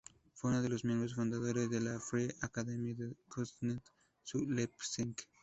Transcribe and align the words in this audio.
Fue 0.33 0.49
uno 0.49 0.63
de 0.63 0.69
los 0.69 0.83
miembros 0.83 1.13
fundadores 1.13 1.69
de 1.69 1.79
la 1.79 1.99
"Freie 1.99 2.33
Akademie 2.41 2.95
der 2.95 3.15
Künste 3.29 3.79
zu 4.23 4.43
Leipzig". 4.49 5.13